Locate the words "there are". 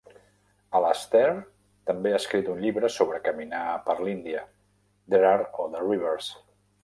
5.15-5.47